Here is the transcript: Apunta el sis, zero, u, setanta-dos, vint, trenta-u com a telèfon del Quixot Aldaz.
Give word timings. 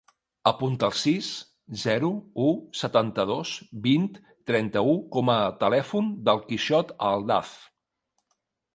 Apunta 0.51 0.85
el 0.87 0.95
sis, 1.01 1.27
zero, 1.81 2.09
u, 2.47 2.47
setanta-dos, 2.81 3.53
vint, 3.85 4.09
trenta-u 4.53 4.99
com 5.19 5.33
a 5.37 5.39
telèfon 5.63 6.13
del 6.31 6.45
Quixot 6.51 6.99
Aldaz. 7.13 7.57